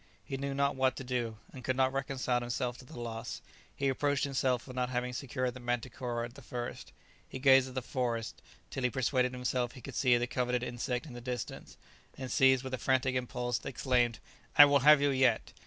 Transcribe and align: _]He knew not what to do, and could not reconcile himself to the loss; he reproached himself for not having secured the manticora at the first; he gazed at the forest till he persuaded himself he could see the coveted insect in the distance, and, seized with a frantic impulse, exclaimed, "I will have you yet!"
_]He 0.25 0.35
knew 0.35 0.55
not 0.55 0.75
what 0.75 0.95
to 0.95 1.03
do, 1.03 1.37
and 1.53 1.63
could 1.63 1.75
not 1.75 1.93
reconcile 1.93 2.39
himself 2.39 2.75
to 2.79 2.85
the 2.85 2.99
loss; 2.99 3.39
he 3.75 3.87
reproached 3.87 4.23
himself 4.23 4.63
for 4.63 4.73
not 4.73 4.89
having 4.89 5.13
secured 5.13 5.53
the 5.53 5.59
manticora 5.59 6.25
at 6.25 6.33
the 6.33 6.41
first; 6.41 6.91
he 7.29 7.37
gazed 7.37 7.67
at 7.69 7.75
the 7.75 7.83
forest 7.83 8.41
till 8.71 8.81
he 8.81 8.89
persuaded 8.89 9.31
himself 9.31 9.73
he 9.73 9.81
could 9.81 9.93
see 9.93 10.17
the 10.17 10.25
coveted 10.25 10.63
insect 10.63 11.05
in 11.05 11.13
the 11.13 11.21
distance, 11.21 11.77
and, 12.17 12.31
seized 12.31 12.63
with 12.63 12.73
a 12.73 12.79
frantic 12.79 13.13
impulse, 13.13 13.63
exclaimed, 13.63 14.17
"I 14.57 14.65
will 14.65 14.79
have 14.79 15.03
you 15.03 15.11
yet!" 15.11 15.53